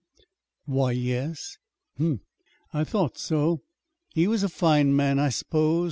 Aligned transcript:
"Why 0.65 0.87
y 0.87 0.91
yes." 0.93 1.57
"Hm 1.97 2.05
m; 2.11 2.21
I 2.73 2.83
thought 2.85 3.19
so. 3.19 3.61
He 4.09 4.27
was 4.27 4.41
a 4.41 4.49
fine 4.49 4.95
man, 4.95 5.19
I 5.19 5.29
s'pose. 5.29 5.79